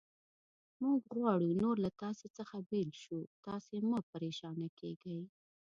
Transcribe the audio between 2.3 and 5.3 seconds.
څخه بېل شو، تاسې مه پرېشانه کېږئ.